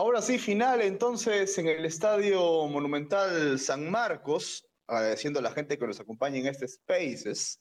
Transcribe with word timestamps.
Ahora 0.00 0.22
sí, 0.22 0.38
final 0.38 0.80
entonces 0.80 1.58
en 1.58 1.66
el 1.66 1.84
Estadio 1.84 2.66
Monumental 2.68 3.58
San 3.58 3.90
Marcos, 3.90 4.66
agradeciendo 4.86 5.40
a 5.40 5.42
la 5.42 5.52
gente 5.52 5.76
que 5.76 5.86
nos 5.86 6.00
acompaña 6.00 6.38
en 6.38 6.46
este 6.46 6.66
Spaces, 6.66 7.60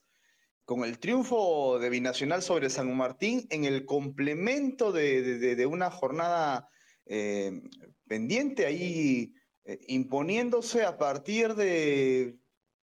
con 0.64 0.86
el 0.86 1.00
triunfo 1.00 1.80
de 1.80 1.90
Binacional 1.90 2.42
sobre 2.42 2.70
San 2.70 2.96
Martín 2.96 3.46
en 3.50 3.66
el 3.66 3.86
complemento 3.86 4.94
de, 4.94 5.66
una 5.70 5.92
jornada 5.92 6.70
eh, 7.08 7.62
pendiente 8.08 8.66
ahí, 8.66 9.34
eh, 9.66 9.80
imponiéndose 9.90 10.86
a 10.86 10.98
partir 10.98 11.56
de, 11.56 12.38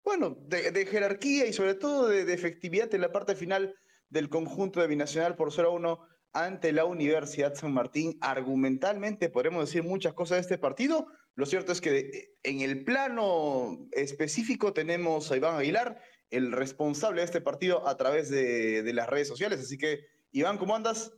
bueno, 0.03 0.37
de, 0.39 0.85
jerarquía 0.85 1.47
y 1.47 1.53
sobre 1.53 1.73
todo 1.73 2.09
de, 2.09 2.31
efectividad 2.31 2.93
en 2.93 3.01
la 3.01 3.11
parte 3.11 3.33
final 3.33 3.73
del 4.07 4.29
conjunto 4.29 4.81
de 4.81 4.87
Binacional 4.87 5.35
por 5.35 5.51
0 5.51 5.69
a 5.69 5.73
1 5.73 6.11
ante 6.34 6.71
la 6.71 6.86
Universidad 6.86 7.55
San 7.55 7.73
Martín. 7.73 8.18
Argumentalmente 8.21 9.29
podemos 9.29 9.65
decir 9.65 9.83
muchas 9.83 10.14
cosas 10.14 10.38
de 10.38 10.42
este 10.42 10.57
partido. 10.57 11.07
Lo 11.36 11.46
cierto 11.46 11.71
es 11.71 11.82
que 11.82 12.00
eh, 12.00 12.36
en 12.43 12.61
el 12.61 12.83
plano 12.83 13.88
específico 13.92 14.74
tenemos 14.74 15.32
a 15.32 15.38
Iván 15.38 15.55
Aguilar, 15.55 16.02
el 16.29 16.52
responsable 16.52 17.21
de 17.21 17.25
este 17.25 17.41
partido 17.41 17.88
a 17.88 17.97
través 17.97 18.29
de, 18.29 18.89
las 18.93 19.10
redes 19.10 19.28
sociales. 19.28 19.60
Así 19.60 19.78
que, 19.78 20.05
Iván, 20.32 20.57
¿cómo 20.57 20.75
andas? 20.75 21.11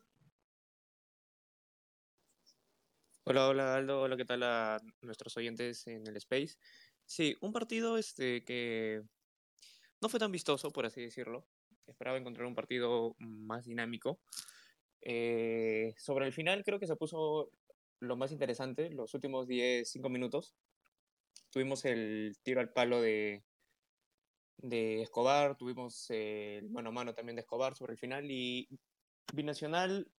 Hola, 3.25 3.47
hola 3.47 3.75
Aldo, 3.75 4.01
hola, 4.01 4.17
¿qué 4.17 4.25
tal 4.25 4.43
a 4.43 4.81
nuestros 5.01 5.37
oyentes 5.37 5.87
en 5.87 6.05
el 6.07 6.17
Space? 6.17 6.57
Sí, 7.05 7.37
un 7.41 7.53
partido 7.53 7.97
este, 7.97 8.43
que 8.43 9.01
no 10.01 10.09
fue 10.09 10.19
tan 10.19 10.31
vistoso, 10.31 10.71
por 10.71 10.85
así 10.85 11.01
decirlo. 11.01 11.47
Esperaba 11.87 12.17
encontrar 12.17 12.47
un 12.47 12.55
partido 12.55 13.15
más 13.19 13.65
dinámico. 13.65 14.19
Eh, 15.05 15.93
sobre 15.97 16.25
el 16.25 16.33
final 16.33 16.63
creo 16.63 16.79
que 16.79 16.87
se 16.87 16.95
puso 16.95 17.51
lo 17.99 18.15
más 18.15 18.31
interesante, 18.31 18.89
los 18.89 19.13
últimos 19.13 19.47
10, 19.47 19.89
5 19.89 20.09
minutos. 20.09 20.55
Tuvimos 21.49 21.85
el 21.85 22.35
tiro 22.43 22.61
al 22.61 22.71
palo 22.71 23.01
de, 23.01 23.43
de 24.57 25.01
Escobar, 25.01 25.57
tuvimos 25.57 26.09
el 26.09 26.69
mano 26.69 26.89
a 26.89 26.93
mano 26.93 27.13
también 27.13 27.35
de 27.35 27.41
Escobar 27.41 27.75
sobre 27.75 27.93
el 27.93 27.99
final 27.99 28.29
y 28.29 28.67
Binacional, 29.33 30.11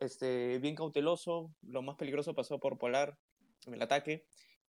este, 0.00 0.58
bien 0.58 0.76
cauteloso, 0.76 1.52
lo 1.62 1.82
más 1.82 1.96
peligroso 1.96 2.34
pasó 2.34 2.60
por 2.60 2.78
Polar 2.78 3.18
en 3.66 3.74
el 3.74 3.82
ataque, 3.82 4.26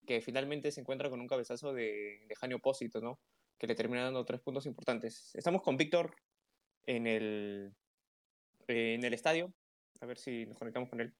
que 0.08 0.22
finalmente 0.22 0.72
se 0.72 0.81
encuentra 0.81 1.09
con 1.09 1.22
un 1.22 1.28
cabezazo 1.28 1.73
de, 1.73 2.25
de 2.28 2.35
Janio 2.35 2.59
Pósito, 2.59 3.02
¿no? 3.02 3.19
Que 3.59 3.67
le 3.67 3.75
termina 3.75 4.06
dando 4.06 4.25
tres 4.25 4.41
puntos 4.41 4.66
importantes. 4.66 5.35
Estamos 5.35 5.61
con 5.61 5.78
Víctor 5.78 6.16
en 6.85 7.06
el, 7.06 7.75
en 8.67 9.03
el 9.03 9.13
estadio, 9.13 9.53
a 10.02 10.05
ver 10.05 10.17
si 10.17 10.45
nos 10.45 10.57
conectamos 10.57 10.89
con 10.89 10.99
él. 10.99 11.13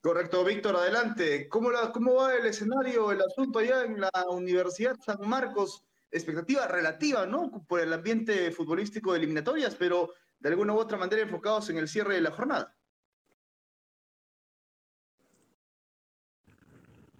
Correcto, 0.00 0.44
Víctor, 0.44 0.76
adelante. 0.76 1.48
¿Cómo, 1.48 1.70
la, 1.70 1.92
¿Cómo 1.92 2.14
va 2.14 2.34
el 2.34 2.46
escenario, 2.46 3.12
el 3.12 3.22
asunto 3.22 3.58
allá 3.58 3.84
en 3.84 4.00
la 4.00 4.10
Universidad 4.30 4.96
San 5.00 5.26
Marcos? 5.28 5.84
Expectativa 6.10 6.66
relativa, 6.66 7.26
¿no? 7.26 7.64
Por 7.66 7.80
el 7.80 7.92
ambiente 7.92 8.50
futbolístico 8.50 9.12
de 9.12 9.18
eliminatorias, 9.18 9.74
pero 9.76 10.12
de 10.38 10.48
alguna 10.48 10.74
u 10.74 10.78
otra 10.78 10.98
manera 10.98 11.22
enfocados 11.22 11.70
en 11.70 11.78
el 11.78 11.88
cierre 11.88 12.14
de 12.14 12.20
la 12.20 12.30
jornada. 12.30 12.76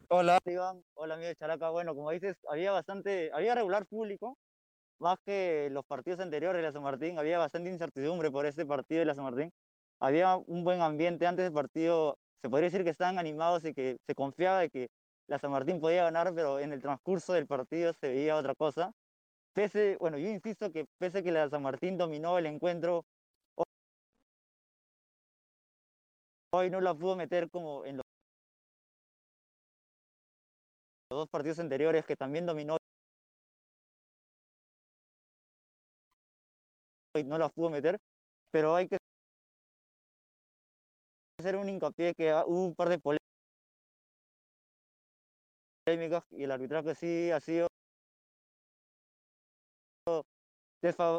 Hola, 0.09 0.39
Iván. 0.45 0.85
Hola, 0.95 1.15
amigo 1.15 1.29
de 1.29 1.37
Characa. 1.37 1.71
Bueno, 1.71 1.95
como 1.95 2.11
dices, 2.11 2.37
había 2.49 2.71
bastante, 2.71 3.31
había 3.33 3.55
regular 3.55 3.87
público, 3.87 4.39
más 4.99 5.17
que 5.25 5.69
los 5.73 5.85
partidos 5.85 6.21
anteriores 6.21 6.61
de 6.61 6.67
la 6.67 6.73
San 6.73 6.83
Martín, 6.83 7.19
había 7.19 7.39
bastante 7.39 7.71
incertidumbre 7.71 8.31
por 8.31 8.47
este 8.47 8.65
partido 8.65 9.01
de 9.01 9.07
la 9.07 9.15
San 9.15 9.25
Martín 9.25 9.53
había 10.01 10.37
un 10.37 10.65
buen 10.65 10.81
ambiente 10.81 11.27
antes 11.27 11.45
del 11.45 11.53
partido, 11.53 12.17
se 12.43 12.51
podría 12.51 12.69
decir 12.71 12.85
que 12.85 12.91
estaban 12.91 13.19
animados 13.19 13.65
y 13.65 13.75
que 13.75 13.97
se 14.07 14.15
confiaba 14.15 14.61
de 14.61 14.71
que 14.71 14.89
la 15.29 15.39
San 15.39 15.51
Martín 15.51 15.81
podía 15.81 16.05
ganar, 16.05 16.33
pero 16.35 16.61
en 16.61 16.73
el 16.73 16.83
transcurso 16.83 17.33
del 17.33 17.47
partido 17.47 17.93
se 17.95 18.09
veía 18.09 18.37
otra 18.37 18.55
cosa. 18.55 18.93
Pese, 19.55 19.97
bueno, 20.01 20.19
yo 20.19 20.29
insisto 20.29 20.73
que 20.73 20.87
pese 20.99 21.23
que 21.23 21.33
la 21.33 21.49
San 21.49 21.63
Martín 21.63 21.97
dominó 21.97 22.39
el 22.39 22.47
encuentro, 22.47 23.05
hoy 26.53 26.71
no 26.71 26.81
la 26.81 26.95
pudo 26.95 27.17
meter 27.17 27.51
como 27.51 27.85
en 27.85 27.97
los 27.97 28.05
dos 31.11 31.29
partidos 31.29 31.59
anteriores 31.61 32.05
que 32.05 32.17
también 32.17 32.47
dominó 32.47 32.77
hoy 37.17 37.25
no 37.25 37.39
la 37.39 37.49
pudo 37.49 37.71
meter, 37.71 37.99
pero 38.51 38.75
hay 38.75 38.89
que 38.89 38.99
hacer 41.39 41.57
un 41.57 41.69
hincapié 41.69 42.15
que 42.15 42.33
hubo 42.47 42.67
un 42.67 42.75
par 42.75 42.89
de 42.89 42.99
polémicas 45.87 46.25
y 46.31 46.45
el 46.45 46.53
arbitraje 46.53 46.95
sí 46.95 47.31
ha 47.31 47.41
sido 47.41 47.69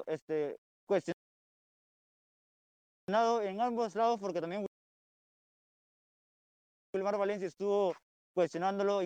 este, 0.06 0.58
cuestionado 0.88 1.14
en 3.42 3.62
ambos 3.62 3.96
lados 3.96 4.20
porque 4.20 4.42
también 4.42 4.66
Wilmar 6.94 7.18
Valencia 7.18 7.48
estuvo 7.48 7.94
cuestionándolo 8.34 9.02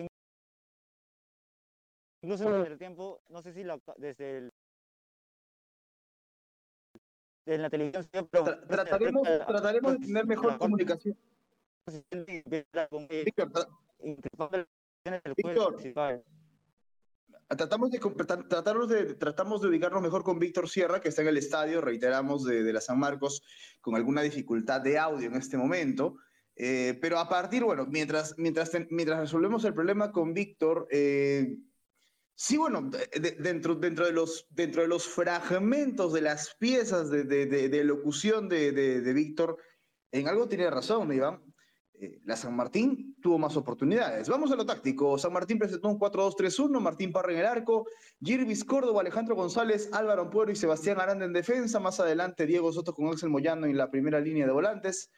incluso 2.22 2.54
en 2.54 2.66
el 2.72 2.78
tiempo, 2.78 3.20
no 3.28 3.42
sé 3.42 3.52
si 3.52 3.64
desde 3.96 4.38
el 4.38 4.50
en 7.46 7.62
la 7.62 7.70
televisión. 7.70 8.08
trataremos, 8.68 9.28
trataremos 9.46 9.98
de 9.98 10.06
tener 10.06 10.26
mejor 10.26 10.58
comunicación. 10.58 11.16
Víctor, 15.36 15.78
tratamos 17.48 17.90
de, 17.90 17.98
tratamos, 18.48 18.88
de, 18.88 19.14
tratamos 19.14 19.60
de 19.60 19.68
ubicarnos 19.68 20.02
mejor 20.02 20.22
con 20.22 20.38
Víctor 20.38 20.68
Sierra, 20.68 21.00
que 21.00 21.08
está 21.08 21.22
en 21.22 21.28
el 21.28 21.36
estadio, 21.36 21.80
reiteramos, 21.80 22.44
de, 22.44 22.62
de 22.62 22.72
la 22.72 22.80
San 22.80 22.98
Marcos, 22.98 23.42
con 23.80 23.96
alguna 23.96 24.22
dificultad 24.22 24.80
de 24.80 24.98
audio 24.98 25.28
en 25.28 25.36
este 25.36 25.56
momento. 25.56 26.16
Eh, 26.62 26.98
pero 27.00 27.18
a 27.18 27.28
partir, 27.28 27.64
bueno, 27.64 27.86
mientras, 27.86 28.34
mientras, 28.36 28.70
mientras 28.90 29.18
resolvemos 29.18 29.64
el 29.64 29.72
problema 29.72 30.12
con 30.12 30.34
Víctor, 30.34 30.86
eh, 30.90 31.56
Sí, 32.42 32.56
bueno, 32.56 32.90
dentro, 33.38 33.74
dentro, 33.74 34.06
de 34.06 34.12
los, 34.12 34.46
dentro 34.48 34.80
de 34.80 34.88
los 34.88 35.06
fragmentos 35.06 36.14
de 36.14 36.22
las 36.22 36.54
piezas 36.54 37.10
de, 37.10 37.24
de 37.26 37.84
locución 37.84 38.48
de, 38.48 39.12
Víctor, 39.12 39.58
en 40.10 40.26
algo 40.26 40.48
tiene 40.48 40.70
razón, 40.70 41.12
Iván. 41.12 41.42
Eh, 42.00 42.18
la 42.24 42.36
San 42.36 42.56
Martín 42.56 43.14
tuvo 43.20 43.36
más 43.36 43.58
oportunidades. 43.58 44.30
Vamos 44.30 44.50
a 44.50 44.56
lo 44.56 44.64
táctico. 44.64 45.18
San 45.18 45.34
Martín 45.34 45.58
presentó 45.58 45.88
un 45.88 45.98
4-2-3-1, 45.98 46.80
Martín 46.80 47.12
Parra 47.12 47.34
en 47.34 47.40
el 47.40 47.44
arco, 47.44 47.86
Girvis 48.22 48.64
Córdoba, 48.64 49.02
Alejandro 49.02 49.34
González, 49.34 49.90
Álvaro 49.92 50.22
Ampuero 50.22 50.50
y 50.50 50.56
Sebastián 50.56 50.98
Aranda 50.98 51.26
en 51.26 51.34
defensa. 51.34 51.78
Más 51.78 52.00
adelante, 52.00 52.46
Diego 52.46 52.72
Soto 52.72 52.94
con 52.94 53.08
Axel 53.08 53.28
Moyano 53.28 53.66
en 53.66 53.76
la 53.76 53.90
primera 53.90 54.18
línea 54.18 54.46
de 54.46 54.52
volantes. 54.52 55.10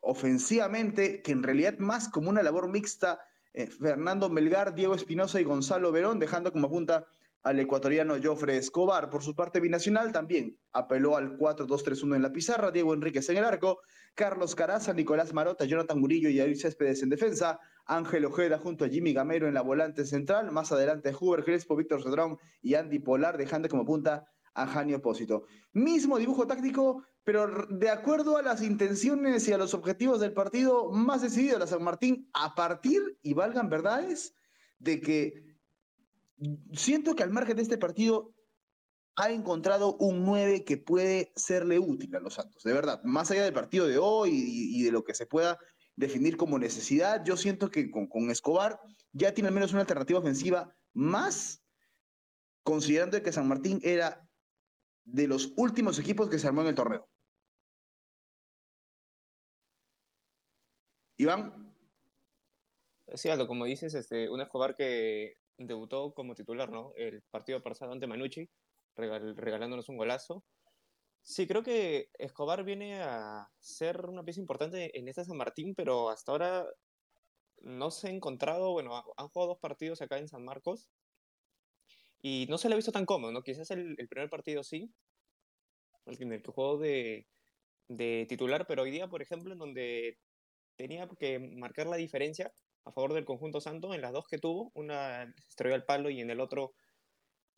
Ofensivamente, 0.00 1.22
que 1.22 1.32
en 1.32 1.42
realidad 1.42 1.78
más 1.78 2.10
como 2.10 2.28
una 2.28 2.42
labor 2.42 2.68
mixta 2.68 3.20
eh, 3.56 3.68
Fernando 3.68 4.28
Melgar, 4.28 4.74
Diego 4.74 4.94
Espinosa 4.94 5.40
y 5.40 5.44
Gonzalo 5.44 5.90
Verón, 5.90 6.18
dejando 6.18 6.52
como 6.52 6.68
punta 6.68 7.06
al 7.42 7.58
ecuatoriano 7.58 8.16
Jofre 8.22 8.58
Escobar. 8.58 9.08
Por 9.08 9.22
su 9.22 9.34
parte 9.34 9.60
binacional 9.60 10.12
también 10.12 10.58
apeló 10.72 11.16
al 11.16 11.38
4-2-3-1 11.38 12.16
en 12.16 12.22
la 12.22 12.32
pizarra, 12.32 12.70
Diego 12.70 12.92
Enríquez 12.92 13.30
en 13.30 13.38
el 13.38 13.44
arco, 13.44 13.80
Carlos 14.14 14.54
Caraza, 14.54 14.92
Nicolás 14.92 15.32
Marota, 15.32 15.64
Jonathan 15.64 15.98
Murillo 15.98 16.28
y 16.28 16.38
Ariel 16.38 16.58
Céspedes 16.58 17.02
en 17.02 17.08
defensa, 17.08 17.58
Ángel 17.86 18.26
Ojeda 18.26 18.58
junto 18.58 18.84
a 18.84 18.88
Jimmy 18.90 19.14
Gamero 19.14 19.48
en 19.48 19.54
la 19.54 19.62
volante 19.62 20.04
central, 20.04 20.52
más 20.52 20.70
adelante 20.70 21.14
Huber 21.18 21.42
Crespo, 21.42 21.76
Víctor 21.76 22.02
Cedrón 22.02 22.36
y 22.60 22.74
Andy 22.74 22.98
Polar, 22.98 23.38
dejando 23.38 23.70
como 23.70 23.86
punta 23.86 24.26
a 24.52 24.66
Janio 24.66 24.98
Opósito. 24.98 25.44
Mismo 25.72 26.18
dibujo 26.18 26.46
táctico, 26.46 27.04
pero 27.26 27.66
de 27.68 27.90
acuerdo 27.90 28.36
a 28.36 28.42
las 28.42 28.62
intenciones 28.62 29.48
y 29.48 29.52
a 29.52 29.58
los 29.58 29.74
objetivos 29.74 30.20
del 30.20 30.32
partido, 30.32 30.92
más 30.92 31.22
decidido 31.22 31.58
la 31.58 31.66
San 31.66 31.82
Martín 31.82 32.30
a 32.32 32.54
partir, 32.54 33.18
y 33.20 33.34
valgan 33.34 33.68
verdades, 33.68 34.36
de 34.78 35.00
que 35.00 35.58
siento 36.72 37.16
que 37.16 37.24
al 37.24 37.32
margen 37.32 37.56
de 37.56 37.62
este 37.62 37.78
partido 37.78 38.32
ha 39.16 39.32
encontrado 39.32 39.96
un 39.96 40.24
9 40.24 40.64
que 40.64 40.76
puede 40.76 41.32
serle 41.34 41.80
útil 41.80 42.14
a 42.14 42.20
los 42.20 42.34
Santos, 42.34 42.62
de 42.62 42.72
verdad, 42.72 43.02
más 43.02 43.28
allá 43.32 43.42
del 43.42 43.52
partido 43.52 43.88
de 43.88 43.98
hoy 43.98 44.30
y, 44.32 44.84
de 44.84 44.92
lo 44.92 45.02
que 45.02 45.14
se 45.14 45.26
pueda 45.26 45.58
definir 45.96 46.36
como 46.36 46.60
necesidad, 46.60 47.24
yo 47.24 47.36
siento 47.36 47.72
que 47.72 47.90
con, 47.90 48.06
con 48.06 48.30
Escobar 48.30 48.78
ya 49.10 49.34
tiene 49.34 49.48
al 49.48 49.54
menos 49.54 49.72
una 49.72 49.80
alternativa 49.80 50.20
ofensiva 50.20 50.72
más, 50.92 51.60
considerando 52.62 53.20
que 53.20 53.32
San 53.32 53.48
Martín 53.48 53.80
era 53.82 54.24
de 55.02 55.26
los 55.26 55.52
últimos 55.56 55.98
equipos 55.98 56.28
que 56.28 56.38
se 56.38 56.46
armó 56.46 56.60
en 56.60 56.68
el 56.68 56.74
torneo. 56.76 57.08
Iván. 61.18 61.74
Sí, 63.14 63.28
Aldo, 63.28 63.46
como 63.46 63.64
dices, 63.64 63.94
este, 63.94 64.28
un 64.28 64.40
Escobar 64.40 64.74
que 64.74 65.34
debutó 65.56 66.12
como 66.12 66.34
titular, 66.34 66.70
¿no? 66.70 66.92
El 66.96 67.22
partido 67.30 67.62
pasado 67.62 67.92
ante 67.92 68.06
Manucci, 68.06 68.50
regalándonos 68.96 69.88
un 69.88 69.96
golazo. 69.96 70.44
Sí, 71.22 71.46
creo 71.46 71.62
que 71.62 72.10
Escobar 72.18 72.64
viene 72.64 73.02
a 73.02 73.48
ser 73.58 74.06
una 74.06 74.24
pieza 74.24 74.40
importante 74.40 74.98
en 74.98 75.08
esta 75.08 75.24
San 75.24 75.36
Martín, 75.36 75.74
pero 75.74 76.10
hasta 76.10 76.32
ahora 76.32 76.66
no 77.58 77.90
se 77.90 78.08
ha 78.08 78.10
encontrado, 78.10 78.72
bueno, 78.72 78.94
han 79.16 79.28
jugado 79.28 79.52
dos 79.52 79.60
partidos 79.60 80.02
acá 80.02 80.18
en 80.18 80.28
San 80.28 80.44
Marcos 80.44 80.90
y 82.20 82.46
no 82.48 82.58
se 82.58 82.68
le 82.68 82.74
ha 82.74 82.76
visto 82.76 82.92
tan 82.92 83.06
cómodo, 83.06 83.32
¿no? 83.32 83.42
Quizás 83.42 83.70
el, 83.70 83.94
el 83.98 84.08
primer 84.08 84.28
partido 84.28 84.62
sí, 84.62 84.92
en 86.06 86.32
el 86.32 86.42
que 86.42 86.52
jugó 86.52 86.78
de, 86.78 87.26
de 87.88 88.26
titular, 88.28 88.66
pero 88.66 88.82
hoy 88.82 88.90
día, 88.90 89.08
por 89.08 89.22
ejemplo, 89.22 89.52
en 89.52 89.58
donde 89.58 90.18
tenía 90.76 91.08
que 91.18 91.38
marcar 91.38 91.86
la 91.86 91.96
diferencia 91.96 92.52
a 92.84 92.92
favor 92.92 93.14
del 93.14 93.24
conjunto 93.24 93.60
santo, 93.60 93.94
en 93.94 94.00
las 94.00 94.12
dos 94.12 94.26
que 94.28 94.38
tuvo, 94.38 94.70
una 94.74 95.34
estrelló 95.48 95.74
al 95.74 95.84
palo 95.84 96.08
y 96.08 96.20
en 96.20 96.30
el 96.30 96.40
otro, 96.40 96.74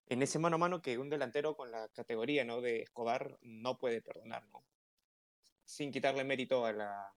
en 0.06 0.22
ese 0.22 0.38
mano 0.38 0.56
a 0.56 0.58
mano 0.58 0.80
que 0.80 0.96
un 0.96 1.10
delantero 1.10 1.54
con 1.54 1.70
la 1.70 1.88
categoría 1.88 2.44
¿no? 2.44 2.62
de 2.62 2.80
Escobar 2.80 3.38
no 3.42 3.78
puede 3.78 4.00
perdonar, 4.00 4.46
¿no? 4.48 4.64
sin 5.68 5.92
quitarle 5.92 6.24
mérito 6.24 6.64
a 6.64 6.72
la, 6.72 7.12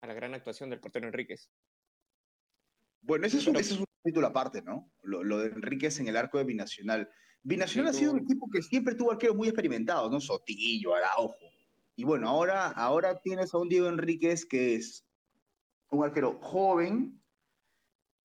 a 0.00 0.06
la 0.06 0.14
gran 0.14 0.34
actuación 0.34 0.70
del 0.70 0.80
portero 0.80 1.06
Enríquez. 1.06 1.48
Bueno, 3.00 3.26
ese 3.26 3.38
es 3.38 3.46
un, 3.46 3.56
ese 3.56 3.74
es 3.74 3.80
un 3.80 3.86
título 4.02 4.26
aparte, 4.26 4.60
¿no? 4.62 4.90
Lo, 5.02 5.22
lo, 5.22 5.38
de 5.38 5.48
Enríquez 5.48 6.00
en 6.00 6.08
el 6.08 6.16
arco 6.16 6.38
de 6.38 6.44
Binacional. 6.44 7.08
Binacional 7.42 7.90
ha 7.90 7.92
sido 7.92 8.12
un 8.12 8.20
equipo 8.20 8.48
que 8.50 8.62
siempre 8.62 8.94
tuvo 8.94 9.12
arqueros 9.12 9.36
muy 9.36 9.48
experimentados, 9.48 10.10
¿no? 10.10 10.20
Sotillo, 10.20 10.94
Araujo. 10.94 11.36
Y 11.94 12.04
bueno, 12.04 12.28
ahora, 12.28 12.68
ahora 12.68 13.20
tienes 13.20 13.54
a 13.54 13.58
un 13.58 13.68
Diego 13.68 13.88
Enríquez 13.88 14.46
que 14.46 14.76
es 14.76 15.04
un 15.92 16.04
arquero 16.04 16.38
joven 16.40 17.20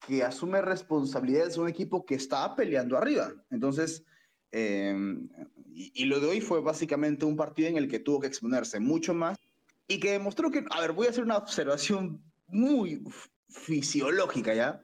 que 0.06 0.24
asume 0.24 0.62
responsabilidades 0.62 1.56
de 1.56 1.62
un 1.62 1.70
equipo 1.70 2.06
que 2.06 2.16
está 2.16 2.56
peleando 2.56 2.98
arriba. 2.98 3.34
Entonces, 3.50 4.06
eh, 4.52 4.96
y, 5.74 5.92
y, 6.04 6.06
lo 6.06 6.20
de 6.20 6.28
hoy 6.28 6.42
fue 6.42 6.62
básicamente 6.62 7.26
un 7.26 7.36
partido 7.36 7.70
en 7.70 7.78
el 7.78 7.90
que 7.90 8.00
tuvo 8.00 8.22
que 8.22 8.28
exponerse 8.28 8.80
mucho 8.80 9.14
más 9.14 9.38
y 9.88 10.00
que 10.00 10.12
demostró 10.12 10.52
que, 10.52 10.66
a 10.70 10.82
ver, 10.82 10.94
voy 10.94 11.08
a 11.08 11.10
hacer 11.10 11.24
una 11.24 11.38
observación 11.38 12.22
muy 12.48 13.04
fisiológica 13.50 14.54
ya. 14.54 14.84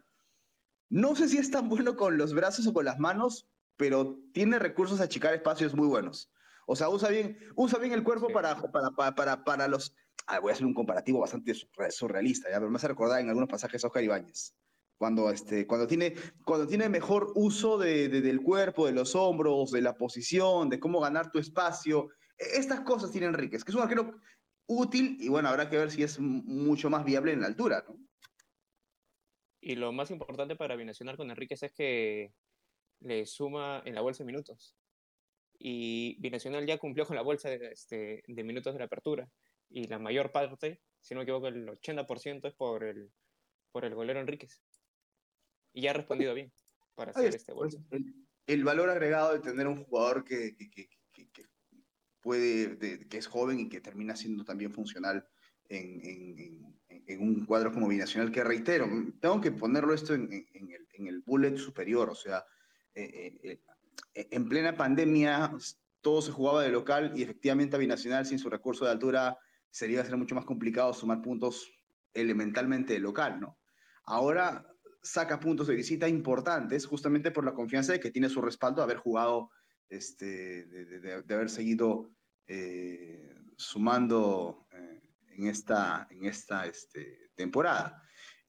No 0.90 1.16
sé 1.16 1.30
si 1.30 1.38
es 1.38 1.50
tan 1.52 1.70
bueno 1.70 1.96
con 1.96 2.18
los 2.18 2.34
brazos 2.34 2.68
o 2.68 2.74
con 2.74 2.86
las 2.86 3.00
manos, 3.00 3.48
pero 3.78 4.20
tiene 4.34 4.60
recursos 4.60 5.02
a 5.02 5.06
achicar 5.06 5.34
espacios 5.34 5.74
muy 5.74 5.88
buenos. 5.88 6.32
O 6.66 6.76
sea, 6.76 6.90
usa 6.90 7.10
bien, 7.10 7.38
usa 7.56 7.80
bien 7.80 7.94
el 7.94 8.04
cuerpo 8.04 8.28
sí. 8.28 8.34
para, 8.34 8.56
para, 8.56 8.92
para, 8.92 9.16
para, 9.16 9.44
para 9.44 9.68
los... 9.68 9.96
Ah, 10.28 10.40
voy 10.40 10.52
a 10.52 10.54
hacer 10.54 10.66
un 10.66 10.74
comparativo 10.74 11.20
bastante 11.20 11.54
surrealista, 11.90 12.50
¿ya? 12.50 12.58
pero 12.58 12.70
me 12.70 12.78
hace 12.78 12.88
recordar 12.88 13.20
en 13.20 13.28
algunos 13.28 13.50
pasajes 13.50 13.84
a 13.84 13.88
Oscar 13.88 14.04
Ibáñez. 14.04 14.54
Cuando, 14.98 15.30
este, 15.32 15.68
cuando, 15.68 15.86
tiene, 15.86 16.14
cuando 16.46 16.66
tiene 16.66 16.88
mejor 16.88 17.32
uso 17.36 17.78
de, 17.78 18.08
de, 18.08 18.22
del 18.22 18.42
cuerpo, 18.42 18.86
de 18.86 18.94
los 18.94 19.16
hombros, 19.16 19.72
de 19.72 19.82
la 19.82 19.98
posición, 19.98 20.70
de 20.70 20.80
cómo 20.80 21.02
ganar 21.02 21.30
tu 21.30 21.40
espacio. 21.40 22.10
E, 22.38 22.58
estas 22.60 22.82
cosas 22.82 23.12
tiene 23.12 23.28
Enríquez, 23.28 23.64
que 23.64 23.72
es 23.72 23.76
un 23.76 23.84
arquero 23.84 24.22
útil 24.66 25.18
y 25.20 25.28
bueno, 25.28 25.50
habrá 25.50 25.70
que 25.70 25.78
ver 25.78 25.92
si 25.92 26.04
es 26.04 26.20
mucho 26.20 26.90
más 26.90 27.04
viable 27.04 27.34
en 27.34 27.42
la 27.42 27.48
altura, 27.48 27.84
¿no? 27.88 27.98
Y 29.60 29.76
lo 29.76 29.92
más 29.94 30.12
importante 30.12 30.56
para 30.56 30.76
binacional 30.76 31.16
con 31.16 31.32
Enríquez 31.32 31.64
es 31.64 31.72
que 31.74 32.34
le 33.00 33.26
suma 33.26 33.82
en 33.86 33.96
la 33.96 34.02
bolsa 34.02 34.24
de 34.24 34.28
minutos. 34.28 34.76
Y 35.58 36.18
Binacional 36.20 36.66
ya 36.66 36.78
cumplió 36.78 37.06
con 37.06 37.16
la 37.16 37.22
bolsa 37.22 37.50
de, 37.50 37.68
este, 37.72 38.24
de 38.28 38.44
minutos 38.44 38.74
de 38.74 38.80
la 38.80 38.86
apertura. 38.86 39.30
Y 39.74 39.88
la 39.88 39.98
mayor 39.98 40.32
parte, 40.32 40.80
si 41.02 41.16
no 41.16 41.20
me 41.20 41.24
equivoco, 41.24 41.48
el 41.48 41.68
80% 41.68 42.48
es 42.48 42.54
por 42.54 42.84
el, 42.84 43.12
por 43.72 43.86
el 43.86 43.96
golero 43.96 44.20
Enríquez. 44.20 44.62
Y 45.74 45.82
ya 45.82 45.90
ha 45.90 45.94
respondido 45.96 46.36
bien 46.36 46.54
para 46.94 47.10
hacer 47.10 47.24
Ay, 47.24 47.30
este 47.30 47.54
bolsa. 47.54 47.80
El, 47.90 48.14
el, 48.46 48.64
valor 48.64 48.92
agregado 48.92 49.34
de 49.34 49.40
tener 49.40 49.66
un 49.66 49.84
jugador 49.84 50.24
que, 50.24 50.56
que, 50.56 50.70
que, 50.70 50.88
que 51.32 51.46
puede, 52.22 52.76
de, 52.76 53.08
que 53.08 53.18
es 53.18 53.26
joven 53.26 53.62
y 53.62 53.68
que 53.68 53.82
termina 53.82 54.16
siendo 54.16 54.46
también 54.46 54.72
funcional 54.72 55.28
en, 55.70 56.06
en, 56.06 56.80
en, 57.08 57.22
un 57.22 57.44
cuadro 57.44 57.74
como 57.74 57.88
binacional, 57.88 58.32
que 58.32 58.44
reitero, 58.44 58.88
tengo 59.20 59.42
que 59.42 59.52
ponerlo 59.52 59.96
esto 59.96 60.14
en, 60.14 60.32
el, 60.32 60.88
en 60.94 61.08
el, 61.08 61.22
bullet 61.22 61.58
superior, 61.58 62.12
o 62.12 62.16
sea, 62.16 62.46
eh, 62.94 63.40
eh, 64.14 64.28
en 64.30 64.48
plena 64.48 64.76
pandemia 64.76 65.52
todo 66.02 66.22
se 66.22 66.32
jugaba 66.32 66.62
de 66.62 66.70
local 66.70 67.14
y 67.16 67.24
efectivamente 67.24 67.76
a 67.76 67.80
binacional 67.80 68.28
sin 68.28 68.38
su 68.38 68.52
recurso 68.52 68.86
de 68.86 68.92
altura 68.92 69.36
sería 69.74 70.06
ser 70.06 70.16
mucho 70.18 70.36
más 70.36 70.46
complicado 70.46 70.94
sumar 70.94 71.24
puntos 71.24 71.68
elementalmente 72.14 73.00
local, 73.00 73.40
¿no? 73.40 73.58
Ahora 74.06 74.68
saca 75.02 75.40
puntos 75.40 75.66
de 75.66 75.76
visita 75.76 76.08
importantes 76.08 76.86
justamente 76.86 77.32
por 77.32 77.44
la 77.44 77.56
confianza 77.56 77.92
de 77.92 78.00
que 78.00 78.12
tiene 78.12 78.30
su 78.30 78.40
respaldo 78.40 78.78
de 78.78 78.84
haber 78.84 78.98
jugado, 78.98 79.50
este, 79.90 80.66
de, 80.68 80.86
de, 80.86 81.22
de 81.24 81.34
haber 81.34 81.50
seguido 81.50 82.12
eh, 82.46 83.34
sumando 83.58 84.68
eh, 84.72 85.02
en 85.30 85.48
esta, 85.48 86.08
en 86.12 86.26
esta 86.26 86.68
este, 86.68 87.32
temporada. 87.36 88.00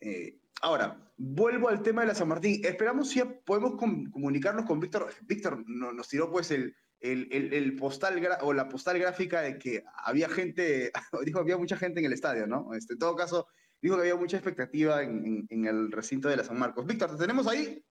Eh, 0.01 0.41
ahora, 0.63 0.99
vuelvo 1.17 1.69
al 1.69 1.83
tema 1.83 2.03
de 2.03 2.09
la 2.09 2.15
San 2.15 2.29
Martín. 2.29 2.61
Esperamos 2.65 3.11
si 3.11 3.23
podemos 3.45 3.77
com 3.77 4.11
comunicarnos 4.11 4.67
con 4.67 4.81
Víctor. 4.81 5.13
Víctor 5.23 5.65
no, 5.67 5.93
nos 5.93 6.09
tiró 6.09 6.31
pues 6.31 6.51
el, 6.51 6.77
el, 7.01 7.53
el, 7.53 7.77
postal 7.77 8.21
o 8.43 8.53
la 8.53 8.69
postal 8.69 8.99
gráfica 8.99 9.41
de 9.43 9.59
que 9.59 9.85
había 10.05 10.29
gente, 10.29 10.93
dijo 11.25 11.39
había 11.39 11.59
mucha 11.59 11.77
gente 11.77 12.01
en 12.01 12.07
el 12.07 12.13
estadio, 12.13 12.47
¿no? 12.47 12.75
Este, 12.75 12.95
en 12.95 12.99
todo 12.99 13.17
caso, 13.17 13.47
dijo 13.81 13.97
que 13.97 14.03
había 14.03 14.17
mucha 14.17 14.37
expectativa 14.37 15.03
en 15.03 15.67
el 15.67 15.93
recinto 15.93 16.29
de 16.29 16.37
la 16.37 16.45
San 16.45 16.59
Marcos. 16.59 16.87
Víctor, 16.87 17.11
¿te 17.13 17.19
tenemos 17.19 17.47
ahí? 17.47 17.85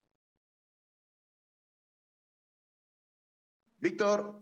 Víctor. 3.84 4.42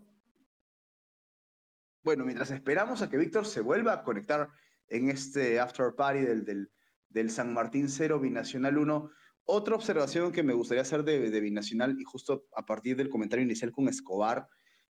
Bueno, 2.04 2.24
mientras 2.24 2.52
esperamos 2.52 3.02
a 3.02 3.10
que 3.10 3.16
Víctor 3.16 3.44
se 3.44 3.60
vuelva 3.60 3.92
a 3.92 4.02
conectar 4.04 4.48
en 4.86 5.10
este 5.10 5.58
after 5.58 5.96
party 5.96 6.20
del, 6.20 6.44
del, 6.44 6.70
del 7.12 7.30
San 7.30 7.52
Martín 7.52 7.88
0, 7.88 8.20
Binacional 8.20 8.78
1, 8.78 9.10
otra 9.44 9.74
observación 9.74 10.32
que 10.32 10.42
me 10.42 10.54
gustaría 10.54 10.82
hacer 10.82 11.04
de, 11.04 11.40
Binacional, 11.40 12.00
y 12.00 12.04
justo 12.04 12.46
a 12.54 12.64
partir 12.64 12.96
del 12.96 13.08
comentario 13.08 13.44
inicial 13.44 13.72
con 13.72 13.88
Escobar, 13.88 14.48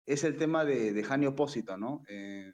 es 0.06 0.24
el 0.24 0.36
tema 0.36 0.64
de, 0.64 0.92
de 0.92 1.02
Jani 1.04 1.26
Opósito, 1.26 1.76
¿no? 1.76 2.02
Eh, 2.08 2.52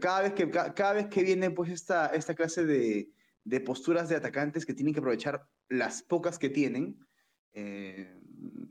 cada, 0.00 0.22
vez 0.22 0.32
que, 0.34 0.50
cada 0.50 0.92
vez 0.92 1.06
que 1.08 1.22
viene 1.22 1.50
pues 1.50 1.70
esta, 1.70 2.08
esta 2.08 2.34
clase 2.34 2.64
de, 2.64 3.10
de 3.44 3.60
posturas 3.60 4.08
de 4.08 4.16
atacantes 4.16 4.66
que 4.66 4.74
tienen 4.74 4.92
que 4.92 5.00
aprovechar 5.00 5.46
las 5.68 6.02
pocas 6.02 6.38
que 6.38 6.50
tienen, 6.50 6.98
eh, 7.52 8.20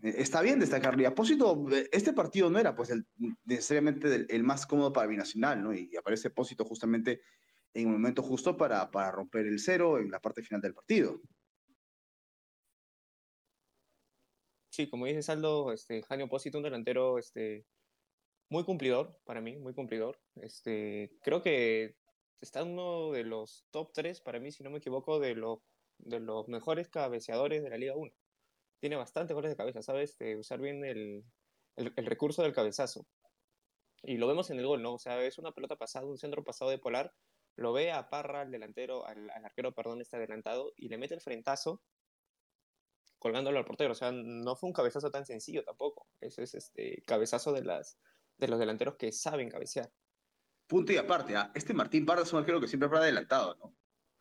está 0.04 0.42
bien 0.42 0.60
destacarle. 0.60 1.08
A 1.08 1.16
Pósito, 1.16 1.66
este 1.92 2.14
partido 2.14 2.50
no 2.50 2.60
era 2.60 2.76
pues 2.76 2.92
el, 2.92 3.06
necesariamente 3.44 4.14
el, 4.14 4.28
el, 4.30 4.44
más 4.44 4.66
cómodo 4.66 4.94
para 4.94 5.08
Binacional, 5.08 5.64
¿no? 5.64 5.74
Y 5.74 5.96
aparece 5.98 6.30
Pósito 6.30 6.64
justamente 6.64 7.22
en 7.82 7.88
el 7.88 7.94
momento 7.94 8.24
justo 8.24 8.58
para, 8.58 8.90
para 8.90 9.12
romper 9.12 9.46
el 9.46 9.60
cero 9.60 10.00
en 10.00 10.10
la 10.10 10.20
parte 10.20 10.42
final 10.42 10.62
del 10.62 10.74
partido. 10.74 11.22
Sí, 14.70 14.90
como 14.90 15.06
dice 15.06 15.22
Saldo, 15.22 15.72
este, 15.72 16.02
Janio 16.04 16.26
Opósito, 16.26 16.58
un 16.58 16.64
delantero 16.64 17.18
este, 17.18 17.66
muy 18.50 18.64
cumplidor 18.64 19.20
para 19.26 19.42
mí, 19.42 19.58
muy 19.58 19.74
cumplidor. 19.74 20.20
Este, 20.36 21.12
creo 21.22 21.42
que 21.42 21.96
está 22.42 22.64
uno 22.64 23.12
de 23.12 23.24
los 23.24 23.66
top 23.72 23.92
3 23.94 24.22
para 24.22 24.40
mí, 24.40 24.52
si 24.52 24.64
no 24.64 24.72
me 24.72 24.80
equivoco, 24.80 25.20
de, 25.20 25.36
lo, 25.36 25.64
de 26.00 26.20
los 26.20 26.48
mejores 26.48 26.90
cabeceadores 26.90 27.64
de 27.64 27.70
la 27.70 27.78
Liga 27.78 27.96
1 27.96 28.12
tiene 28.80 28.96
bastante 28.96 29.34
goles 29.34 29.50
de 29.50 29.58
cabeza, 29.58 29.82
¿sabes? 29.82 30.18
De 30.20 30.36
usar 30.36 30.60
bien 30.60 30.86
el, 30.86 31.24
el, 31.76 31.94
el, 31.96 32.06
recurso 32.06 32.44
del 32.44 32.54
cabezazo. 32.54 33.08
Y 34.04 34.18
lo 34.18 34.28
vemos 34.28 34.52
en 34.52 34.60
el 34.60 34.68
gol, 34.68 34.84
¿no? 34.84 34.94
O 34.94 35.00
sea, 35.00 35.20
es 35.24 35.40
una 35.40 35.52
pelota 35.52 35.76
pasada, 35.76 36.06
un 36.06 36.20
centro 36.20 36.44
pasado 36.44 36.70
de 36.70 36.78
Polar, 36.78 37.12
lo 37.58 37.74
ve 37.74 37.92
a 37.92 38.10
Parra, 38.10 38.42
al 38.42 38.52
delantero, 38.52 39.06
al, 39.06 39.30
al 39.30 39.46
arquero, 39.46 39.74
perdón, 39.74 40.02
está 40.02 40.18
adelantado, 40.18 40.72
y 40.76 40.88
le 40.88 40.98
mete 40.98 41.16
el 41.16 41.22
frentazo 41.22 41.82
colgándolo 43.20 43.58
al 43.58 43.66
portero. 43.66 43.92
O 43.92 43.96
sea, 43.96 44.12
no 44.12 44.56
fue 44.56 44.68
un 44.68 44.74
cabezazo 44.74 45.12
tan 45.12 45.26
sencillo 45.26 45.64
tampoco. 45.64 46.08
Eso 46.20 46.42
es 46.42 46.54
este 46.54 47.04
cabezazo 47.06 47.52
de, 47.52 47.64
las, 47.64 47.98
de 48.38 48.48
los 48.48 48.60
delanteros 48.60 48.96
que 48.96 49.12
saben 49.12 49.50
cabecear. 49.50 49.92
Punto 50.68 50.92
y 50.92 50.98
aparte, 50.98 51.34
¿eh? 51.34 51.50
este 51.56 51.74
Martín 51.74 52.06
Parra 52.06 52.22
es 52.22 52.34
un 52.34 52.40
arquero 52.40 52.60
que 52.62 52.68
siempre 52.68 52.90
fue 52.90 53.00
adelantado, 53.00 53.56
¿no? 53.56 53.76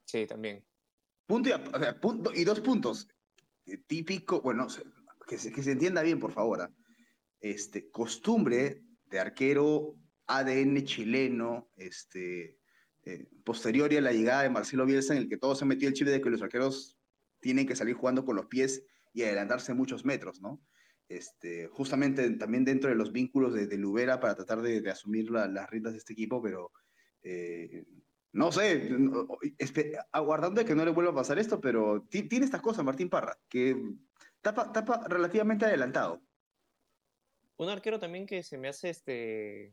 Sí, 0.05 0.27
también. 0.27 0.65
Punto 1.27 1.49
y, 1.49 1.53
o 1.53 1.79
sea, 1.79 2.01
punto, 2.01 2.33
y 2.33 2.45
dos 2.45 2.61
puntos 2.61 3.09
típico, 3.87 4.41
bueno, 4.41 4.69
que 5.27 5.39
se, 5.39 5.53
que 5.53 5.63
se 5.63 5.73
entienda 5.73 6.03
bien, 6.03 6.21
por 6.21 6.33
favor, 6.33 6.61
¿eh? 6.61 6.75
este, 7.41 7.91
costumbre 7.91 8.83
de 9.07 9.19
arquero 9.19 9.97
ADN 10.27 10.85
chileno, 10.85 11.71
este, 11.77 12.59
eh, 13.07 13.29
posterior 13.45 13.93
a 13.95 14.01
la 14.01 14.13
llegada 14.13 14.43
de 14.43 14.51
Marcelo 14.51 14.85
Bielsa, 14.85 15.15
en 15.15 15.23
el 15.23 15.29
que 15.29 15.37
todo 15.37 15.55
se 15.55 15.65
metió 15.65 15.89
el 15.89 15.95
chile 15.95 16.11
de 16.11 16.21
que 16.21 16.29
los 16.29 16.43
arqueros 16.43 16.99
tienen 17.41 17.65
que 17.65 17.77
salir 17.77 17.95
jugando 17.95 18.25
con 18.25 18.35
los 18.35 18.47
pies 18.47 18.85
y 19.13 19.23
adelantarse 19.23 19.75
muchos 19.75 20.05
metros, 20.05 20.41
¿no? 20.41 20.61
Este, 21.09 21.69
justamente 21.69 22.29
también 22.33 22.65
dentro 22.65 22.91
de 22.91 22.97
los 22.97 23.13
vínculos 23.13 23.55
de, 23.55 23.69
de 23.69 23.79
Lubera 23.79 24.19
para 24.19 24.35
tratar 24.35 24.61
de, 24.61 24.91
asumir 24.91 25.31
la, 25.31 25.47
las 25.47 25.71
riendas 25.71 25.93
de 25.93 26.01
este 26.01 26.15
equipo, 26.15 26.43
pero 26.43 26.73
eh, 27.23 27.85
no 28.33 28.51
sé, 28.51 28.91
aguardando 30.11 30.65
que 30.65 30.75
no 30.75 30.85
le 30.85 30.91
vuelva 30.91 31.13
a 31.13 31.15
pasar 31.15 31.39
esto, 31.39 31.61
pero 31.61 32.09
tiene 32.11 32.45
estas 32.45 32.61
cosas 32.61 32.85
Martín 32.85 33.09
Parra, 33.09 33.39
que 33.49 33.81
tapa, 34.43 34.73
tapa 34.73 35.07
relativamente 35.07 35.65
adelantado. 35.65 36.21
Un 37.57 37.69
arquero 37.69 38.01
también 38.01 38.27
que 38.27 38.43
se 38.43 38.59
me 38.59 38.67
hace 38.67 38.91
este 38.91 39.73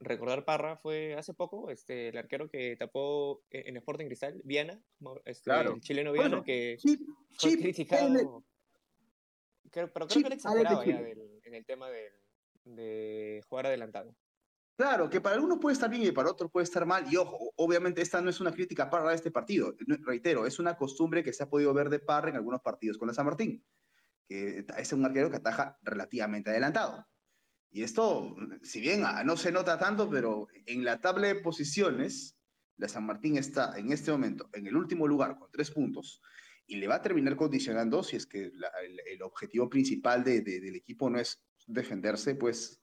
recordar 0.00 0.44
Parra 0.44 0.76
fue 0.76 1.14
hace 1.16 1.34
poco, 1.34 1.70
este, 1.70 2.08
el 2.08 2.16
arquero 2.18 2.48
que 2.48 2.76
tapó 2.76 3.44
en 3.50 3.76
Sporting 3.76 4.06
Cristal, 4.06 4.40
Viana, 4.44 4.80
este, 5.24 5.44
Claro. 5.44 5.74
el 5.74 5.80
chileno 5.80 6.12
Viana, 6.12 6.28
Bueno, 6.28 6.44
que 6.44 6.76
Chip, 6.78 7.00
fue 7.06 7.50
Chip, 7.50 7.60
criticado. 7.60 8.44
Creo- 9.70 9.92
pero 9.92 10.06
creo 10.06 10.08
Chip, 10.08 10.26
que 10.28 10.34
exageraba 10.34 10.80
de 10.84 10.92
ya 10.92 11.02
del- 11.02 11.40
en 11.44 11.54
el 11.54 11.64
tema 11.66 11.90
del- 11.90 12.12
de 12.64 13.42
jugar 13.48 13.66
adelantado. 13.66 14.14
Claro, 14.76 15.10
que 15.10 15.20
para 15.20 15.34
algunos 15.34 15.58
puede 15.58 15.74
estar 15.74 15.90
bien 15.90 16.02
y 16.04 16.12
para 16.12 16.30
otros 16.30 16.50
puede 16.52 16.62
estar 16.64 16.86
mal. 16.86 17.04
Y 17.12 17.16
ojo, 17.16 17.52
obviamente 17.56 18.00
esta 18.00 18.20
no 18.20 18.30
es 18.30 18.40
una 18.40 18.52
crítica 18.52 18.88
para 18.88 19.12
este 19.12 19.30
partido. 19.32 19.74
Reitero, 20.06 20.46
es 20.46 20.60
una 20.60 20.76
costumbre 20.76 21.24
que 21.24 21.32
se 21.32 21.42
ha 21.42 21.50
podido 21.50 21.74
ver 21.74 21.88
de 21.90 21.98
Parra 21.98 22.30
en 22.30 22.36
algunos 22.36 22.60
partidos 22.60 22.96
con 22.96 23.08
la 23.08 23.14
San 23.14 23.26
Martín. 23.26 23.64
Que 24.28 24.64
es 24.76 24.92
un 24.92 25.04
arquero 25.04 25.30
que 25.30 25.36
ataja 25.38 25.78
relativamente 25.82 26.50
adelantado. 26.50 27.04
Y 27.70 27.82
esto, 27.82 28.34
si 28.62 28.80
bien 28.80 29.02
ah, 29.04 29.22
no 29.24 29.36
se 29.36 29.52
nota 29.52 29.78
tanto, 29.78 30.08
pero 30.08 30.48
en 30.66 30.84
la 30.84 31.00
tabla 31.00 31.28
de 31.28 31.34
posiciones, 31.36 32.36
la 32.76 32.88
San 32.88 33.04
Martín 33.04 33.36
está 33.36 33.78
en 33.78 33.92
este 33.92 34.10
momento 34.10 34.48
en 34.52 34.66
el 34.66 34.76
último 34.76 35.06
lugar 35.06 35.36
con 35.38 35.50
tres 35.50 35.70
puntos 35.70 36.22
y 36.66 36.76
le 36.76 36.86
va 36.88 36.96
a 36.96 37.02
terminar 37.02 37.36
condicionando 37.36 38.02
si 38.02 38.16
es 38.16 38.26
que 38.26 38.50
el, 39.06 39.22
objetivo 39.22 39.68
principal 39.68 40.22
de- 40.24 40.42
de- 40.42 40.60
del 40.60 40.76
equipo 40.76 41.10
no 41.10 41.18
es 41.18 41.42
defenderse, 41.66 42.34
pues 42.36 42.80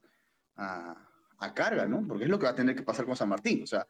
a, 0.56 0.96
a 1.40 1.54
carga, 1.54 1.88
¿no? 1.88 2.06
Porque 2.08 2.26
es 2.26 2.30
lo 2.30 2.38
que 2.38 2.46
va 2.46 2.52
a 2.52 2.56
tener 2.56 2.76
que 2.76 2.84
pasar 2.84 3.06
con 3.06 3.16
San 3.16 3.30
Martín. 3.30 3.64
O 3.64 3.68
sea, 3.68 3.86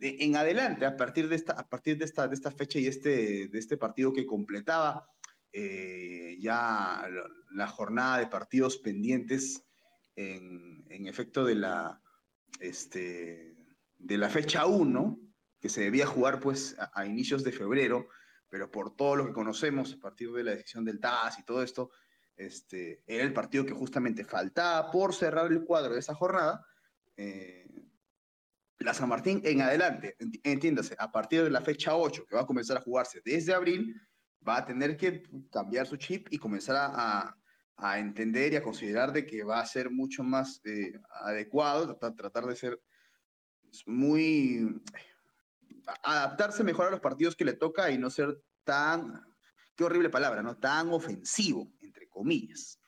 en 0.00 0.36
adelante, 0.36 0.84
a 0.86 0.96
partir 0.96 1.28
de 1.28 1.36
esta, 1.36 1.52
a 1.54 1.68
partir 1.68 1.98
de 1.98 2.04
esta, 2.04 2.28
de 2.28 2.34
esta 2.34 2.50
fecha 2.50 2.78
y 2.78 2.86
este, 2.86 3.48
de 3.48 3.58
este 3.58 3.76
partido 3.76 4.12
que 4.12 4.26
completaba 4.26 5.06
eh, 5.52 6.36
ya 6.40 7.06
la 7.52 7.66
jornada 7.68 8.18
de 8.18 8.26
partidos 8.26 8.78
pendientes 8.78 9.62
en, 10.16 11.06
efecto 11.06 11.44
de 11.44 11.54
la, 11.54 12.00
este, 12.60 13.54
de 13.96 14.18
la 14.18 14.28
fecha 14.28 14.66
1, 14.66 15.18
que 15.60 15.68
se 15.68 15.82
debía 15.82 16.06
jugar 16.06 16.40
pues 16.40 16.76
a, 16.78 17.06
inicios 17.06 17.44
de 17.44 17.52
febrero, 17.52 18.08
pero 18.48 18.70
por 18.70 18.94
todo 18.96 19.16
lo 19.16 19.26
que 19.26 19.32
conocemos 19.32 19.94
a 19.94 19.98
partir 19.98 20.30
de 20.32 20.44
la 20.44 20.50
decisión 20.52 20.84
del 20.84 21.00
TAS 21.00 21.38
y 21.38 21.44
todo 21.44 21.62
esto, 21.62 21.90
este, 22.36 23.02
era 23.06 23.24
el 23.24 23.32
partido 23.32 23.64
que 23.64 23.72
justamente 23.72 24.24
faltaba 24.24 24.90
por 24.90 25.14
cerrar 25.14 25.50
el 25.52 25.64
cuadro 25.64 25.94
de 25.94 26.00
esa 26.00 26.14
jornada. 26.14 26.64
eh, 27.16 27.66
la 28.78 28.94
San 28.94 29.08
Martín 29.08 29.40
en 29.44 29.60
adelante, 29.60 30.16
enti- 30.18 30.40
entiéndase, 30.42 30.96
a 30.98 31.12
partir 31.12 31.44
de 31.44 31.50
la 31.50 31.60
fecha 31.60 31.94
8, 31.94 32.26
que 32.26 32.34
va 32.34 32.42
a 32.42 32.46
comenzar 32.46 32.76
a 32.78 32.80
jugarse 32.80 33.20
desde 33.24 33.54
abril, 33.54 33.94
va 34.46 34.56
a 34.56 34.64
tener 34.64 34.96
que 34.96 35.22
cambiar 35.52 35.86
su 35.86 35.96
chip 35.96 36.26
y 36.30 36.38
comenzar 36.38 36.74
a- 36.76 37.36
a 37.76 37.98
entender 37.98 38.52
y 38.52 38.56
a 38.56 38.62
considerar 38.62 39.12
de 39.12 39.26
que 39.26 39.44
va 39.44 39.60
a 39.60 39.66
ser 39.66 39.90
mucho 39.90 40.22
más 40.22 40.60
eh, 40.64 40.92
adecuado, 41.22 41.86
tratar, 41.86 42.14
tratar 42.14 42.46
de 42.46 42.56
ser 42.56 42.80
muy... 43.86 44.80
adaptarse 46.02 46.62
mejor 46.64 46.88
a 46.88 46.90
los 46.90 47.00
partidos 47.00 47.34
que 47.34 47.44
le 47.44 47.54
toca 47.54 47.90
y 47.90 47.98
no 47.98 48.10
ser 48.10 48.42
tan, 48.64 49.20
qué 49.74 49.84
horrible 49.84 50.10
palabra, 50.10 50.42
¿no? 50.42 50.58
Tan 50.58 50.90
ofensivo, 50.90 51.72
entre 51.80 52.08
comillas. 52.08 52.78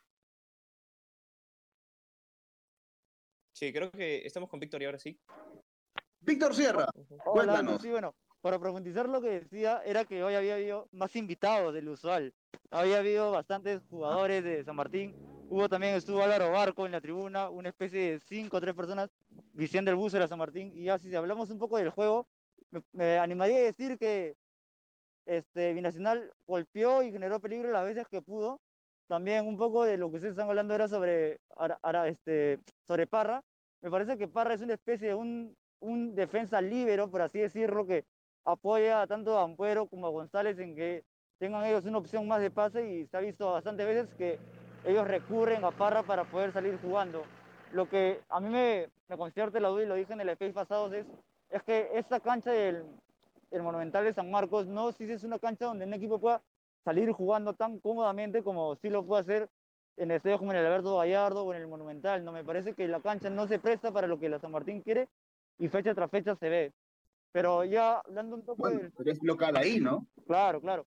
Sí, 3.53 3.73
creo 3.73 3.91
que 3.91 4.27
estamos 4.27 4.51
con 4.51 4.61
Víctor 4.61 4.83
y 4.83 4.85
ahora 4.85 4.99
sí. 4.99 5.19
Víctor 6.21 6.55
Sierra. 6.55 6.89
Hola, 7.25 7.55
Cuéntanos. 7.55 7.83
sí, 7.83 7.91
bueno, 7.91 8.17
para 8.41 8.59
profundizar 8.59 9.09
lo 9.09 9.21
que 9.21 9.41
decía 9.41 9.83
era 9.85 10.05
que 10.05 10.23
hoy 10.23 10.35
había 10.35 10.55
habido 10.55 10.89
más 10.93 11.15
invitados 11.17 11.73
del 11.73 11.89
usual. 11.89 12.35
Había 12.71 12.99
habido 12.99 13.31
bastantes 13.31 13.83
jugadores 13.89 14.43
de 14.43 14.65
San 14.65 14.77
Martín. 14.77 15.15
Hubo 15.49 15.69
también, 15.69 15.95
estuvo 15.95 16.23
Álvaro 16.23 16.51
Barco 16.51 16.87
en 16.87 16.93
la 16.93 17.01
tribuna, 17.01 17.51
una 17.51 17.69
especie 17.69 18.13
de 18.13 18.21
cinco 18.21 18.57
o 18.57 18.61
tres 18.61 18.75
personas 18.75 19.11
vistiendo 19.53 19.91
el 19.91 19.97
buzo 19.97 20.17
de 20.17 20.21
la 20.21 20.29
San 20.29 20.39
Martín. 20.39 20.73
Y 20.75 20.85
ya 20.85 20.99
si 20.99 21.15
hablamos 21.15 21.51
un 21.51 21.59
poco 21.59 21.77
del 21.77 21.91
juego, 21.91 22.27
me, 22.71 22.83
me 22.93 23.19
animaría 23.19 23.59
a 23.59 23.63
decir 23.63 23.99
que 23.99 24.37
este, 25.27 25.73
Binacional 25.75 26.33
golpeó 26.47 27.03
y 27.03 27.13
generó 27.13 27.41
peligro 27.41 27.71
las 27.71 27.85
veces 27.85 28.09
que 28.09 28.23
pudo. 28.23 28.61
También 29.07 29.47
un 29.47 29.57
poco 29.59 29.85
de 29.85 29.99
lo 29.99 30.11
que 30.11 30.17
ustedes 30.17 30.33
están 30.33 30.49
hablando 30.49 30.75
era 30.75 30.89
sobre, 30.89 31.41
Ara- 31.57 31.79
Ara- 31.83 32.09
este, 32.09 32.59
sobre 32.87 33.07
Parra. 33.07 33.43
Me 33.83 33.91
parece 33.91 34.17
que 34.17 34.27
Parra 34.29 34.55
es 34.55 34.63
una 34.63 34.75
especie 34.75 35.09
de 35.09 35.15
un, 35.15 35.55
un 35.81 36.15
defensa 36.15 36.61
líbero, 36.61 37.11
por 37.11 37.21
así 37.21 37.39
decirlo, 37.39 37.87
que 37.87 38.05
apoya 38.45 39.07
tanto 39.07 39.39
a 39.39 39.43
Ampuero 39.45 39.87
como 39.87 40.07
a 40.07 40.11
González 40.11 40.59
en 40.59 40.75
que 40.75 41.05
tengan 41.39 41.65
ellos 41.65 41.85
una 41.85 41.99
opción 41.99 42.27
más 42.27 42.41
de 42.41 42.51
pase 42.51 42.89
y 42.91 43.07
se 43.07 43.17
ha 43.17 43.21
visto 43.21 43.53
bastantes 43.53 43.87
veces 43.87 44.15
que 44.17 44.39
ellos 44.85 45.07
recurren 45.07 45.65
a 45.65 45.71
Parra 45.71 46.03
para 46.03 46.25
poder 46.25 46.53
salir 46.53 46.79
jugando. 46.81 47.23
Lo 47.73 47.89
que 47.89 48.21
a 48.29 48.41
mí 48.41 48.49
me, 48.49 48.89
me 49.09 49.17
concierta 49.17 49.59
la 49.61 49.69
duda 49.69 49.83
y 49.83 49.87
lo 49.87 49.95
dije 49.95 50.13
en 50.13 50.21
el 50.21 50.29
space 50.31 50.53
pasados 50.53 50.93
es, 50.93 51.07
es 51.51 51.63
que 51.63 51.91
esta 51.95 52.21
cancha 52.21 52.51
del 52.51 52.85
el 53.55 53.63
Monumental 53.63 54.05
de 54.05 54.13
San 54.13 54.31
Marcos 54.31 54.67
no 54.67 54.91
si 54.93 55.05
es 55.11 55.23
una 55.23 55.39
cancha 55.39 55.67
donde 55.67 55.85
un 55.85 55.95
equipo 55.95 56.19
pueda 56.19 56.43
salir 56.85 57.11
jugando 57.13 57.55
tan 57.55 57.79
cómodamente 57.79 58.43
como 58.43 58.75
sí 58.77 58.91
lo 58.91 59.07
puede 59.07 59.23
hacer 59.23 59.49
en 59.97 60.11
el 60.11 60.17
estadio 60.17 60.39
como 60.39 60.51
en 60.51 60.59
el 60.59 60.67
Alberto 60.67 60.97
Gallardo 60.99 61.45
o 61.45 61.55
en 61.55 61.61
el 61.63 61.69
Monumental. 61.69 62.25
No 62.25 62.33
me 62.33 62.45
parece 62.45 62.75
que 62.75 62.89
la 62.89 63.01
cancha 63.01 63.31
no 63.31 63.47
se 63.47 63.61
presta 63.61 63.93
para 63.93 64.09
lo 64.09 64.19
que 64.19 64.29
la 64.29 64.41
San 64.41 64.51
Martín 64.51 64.83
quiere 64.83 65.09
y 65.59 65.69
fecha 65.69 65.95
tras 65.95 66.11
fecha 66.11 66.35
se 66.35 66.49
ve. 66.49 66.73
Pero 67.31 67.65
ya 67.65 67.99
hablando 67.99 68.37
un 68.37 68.43
poco 68.43 68.63
bueno, 68.63 68.81
del 68.81 68.93
pero 68.93 69.13
es 69.13 69.23
local 69.23 69.57
ahí, 69.57 69.79
¿no? 69.81 70.07
Claro, 70.27 70.61
claro. 70.61 70.85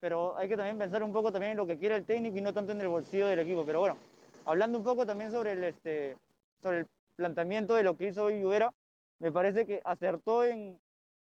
Pero 0.00 0.36
hay 0.36 0.48
que 0.48 0.56
también 0.56 0.78
pensar 0.78 1.02
un 1.02 1.12
poco 1.12 1.32
también 1.32 1.52
en 1.52 1.58
lo 1.58 1.66
que 1.66 1.78
quiere 1.78 1.96
el 1.96 2.04
técnico 2.04 2.36
y 2.38 2.40
no 2.40 2.52
tanto 2.54 2.72
en 2.72 2.80
el 2.80 2.88
bolsillo 2.88 3.26
del 3.26 3.40
equipo. 3.40 3.64
Pero 3.64 3.80
bueno, 3.80 3.96
hablando 4.44 4.78
un 4.78 4.84
poco 4.84 5.04
también 5.04 5.30
sobre 5.32 5.52
el, 5.52 5.64
este, 5.64 6.16
sobre 6.62 6.78
el 6.80 6.86
planteamiento 7.16 7.74
de 7.74 7.82
lo 7.82 7.96
que 7.96 8.08
hizo 8.08 8.24
hoy 8.24 8.40
Lluvera, 8.40 8.72
me 9.18 9.32
parece 9.32 9.66
que 9.66 9.80
acertó 9.84 10.44
en, 10.44 10.78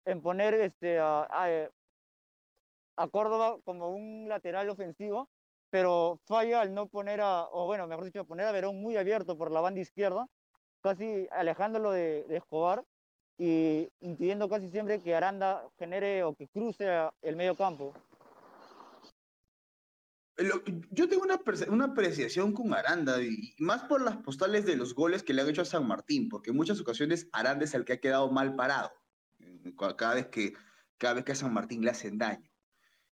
en 0.05 0.21
poner 0.21 0.53
este, 0.53 0.99
a, 0.99 1.23
a- 1.23 1.69
a 2.97 3.07
Córdoba 3.07 3.57
como 3.63 3.89
un 3.89 4.27
lateral 4.27 4.69
ofensivo, 4.69 5.29
pero 5.69 6.19
falla 6.25 6.61
al 6.61 6.73
no 6.73 6.87
poner 6.87 7.21
a, 7.21 7.45
o 7.51 7.65
bueno, 7.65 7.87
mejor 7.87 8.03
dicho, 8.05 8.25
poner 8.25 8.45
a 8.45 8.51
Verón 8.51 8.81
muy 8.81 8.97
abierto 8.97 9.37
por 9.37 9.51
la 9.51 9.61
banda 9.61 9.79
izquierda, 9.79 10.27
casi 10.81 11.27
alejándolo 11.31 11.91
de, 11.91 12.23
de 12.25 12.37
Escobar 12.37 12.83
y 13.37 13.89
impidiendo 14.01 14.49
casi 14.49 14.69
siempre 14.69 14.99
que 14.99 15.15
Aranda 15.15 15.63
genere 15.77 16.23
o 16.23 16.33
que 16.33 16.47
cruce 16.47 16.85
el 17.21 17.35
medio 17.37 17.55
campo. 17.55 17.93
Yo 20.91 21.09
tengo 21.09 21.23
una, 21.23 21.39
una 21.69 21.85
apreciación 21.85 22.53
con 22.53 22.73
Aranda, 22.73 23.21
y 23.21 23.53
más 23.59 23.83
por 23.83 24.01
las 24.01 24.17
postales 24.17 24.65
de 24.65 24.77
los 24.77 24.95
goles 24.95 25.21
que 25.23 25.33
le 25.33 25.41
han 25.41 25.49
hecho 25.49 25.61
a 25.63 25.65
San 25.65 25.85
Martín, 25.87 26.29
porque 26.29 26.51
en 26.51 26.55
muchas 26.55 26.79
ocasiones 26.79 27.27
Aranda 27.33 27.65
es 27.65 27.73
el 27.73 27.83
que 27.83 27.93
ha 27.93 27.99
quedado 27.99 28.31
mal 28.31 28.55
parado, 28.55 28.91
eh, 29.39 29.73
cada 29.97 30.15
vez 30.15 30.27
que, 30.27 30.53
cada 30.97 31.15
vez 31.15 31.25
que 31.25 31.33
a 31.33 31.35
San 31.35 31.53
Martín 31.53 31.83
le 31.83 31.91
hacen 31.91 32.17
daño. 32.17 32.49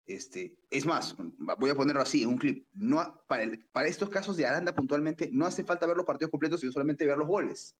Este, 0.07 0.57
es 0.71 0.85
más, 0.85 1.15
voy 1.59 1.69
a 1.69 1.75
ponerlo 1.75 2.01
así 2.01 2.23
en 2.23 2.29
un 2.29 2.37
clip. 2.37 2.67
No, 2.73 3.23
para 3.27 3.87
estos 3.87 4.09
casos 4.09 4.35
de 4.35 4.45
Aranda 4.47 4.73
puntualmente, 4.73 5.29
no 5.31 5.45
hace 5.45 5.63
falta 5.63 5.85
ver 5.85 5.95
los 5.97 6.05
partidos 6.05 6.31
completos, 6.31 6.59
sino 6.59 6.71
solamente 6.71 7.05
ver 7.05 7.17
los 7.17 7.27
goles. 7.27 7.77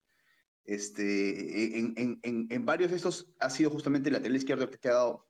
Este, 0.63 1.79
en, 1.79 1.93
en- 1.97 2.19
en- 2.21 2.47
en 2.49 2.65
varios 2.65 2.91
de 2.91 2.97
estos 2.97 3.33
ha 3.39 3.49
sido 3.49 3.71
justamente 3.71 4.09
el 4.09 4.13
lateral 4.13 4.35
izquierdo 4.37 4.63
el 4.65 4.69
que 4.69 4.75
ha 4.75 4.79
quedado 4.79 5.27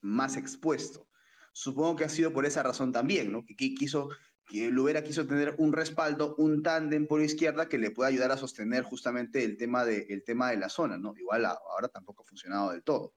más 0.00 0.36
expuesto. 0.36 1.06
Supongo 1.52 1.96
que 1.96 2.04
ha 2.04 2.08
sido 2.08 2.32
por 2.32 2.46
esa 2.46 2.62
razón 2.62 2.92
también, 2.92 3.32
¿no? 3.32 3.44
Que, 3.44 3.56
que 3.56 3.74
quiso, 3.74 4.08
que 4.46 4.70
Lubera 4.70 5.02
quiso 5.02 5.26
tener 5.26 5.54
un 5.58 5.72
respaldo, 5.72 6.34
un 6.36 6.62
tándem 6.62 7.06
por 7.06 7.22
izquierda 7.22 7.68
que 7.68 7.78
le 7.78 7.90
pueda 7.90 8.08
ayudar 8.08 8.32
a 8.32 8.36
sostener 8.36 8.84
justamente 8.84 9.44
el 9.44 9.56
tema 9.56 9.84
de, 9.84 10.06
el 10.08 10.24
tema 10.24 10.50
de 10.50 10.56
la 10.56 10.68
zona, 10.68 10.96
¿no? 10.98 11.14
Igual 11.16 11.44
ahora 11.46 11.88
tampoco 11.88 12.22
ha 12.22 12.26
funcionado 12.26 12.70
del 12.70 12.82
todo. 12.82 13.14